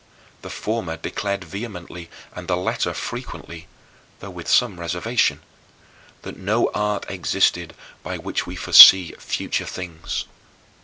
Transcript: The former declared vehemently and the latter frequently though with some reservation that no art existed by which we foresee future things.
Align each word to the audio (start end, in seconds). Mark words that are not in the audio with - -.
The 0.41 0.49
former 0.49 0.97
declared 0.97 1.43
vehemently 1.43 2.09
and 2.33 2.47
the 2.47 2.57
latter 2.57 2.91
frequently 2.91 3.67
though 4.19 4.31
with 4.31 4.47
some 4.49 4.79
reservation 4.79 5.41
that 6.23 6.37
no 6.37 6.71
art 6.73 7.05
existed 7.07 7.75
by 8.01 8.17
which 8.17 8.47
we 8.47 8.55
foresee 8.55 9.13
future 9.19 9.67
things. 9.67 10.25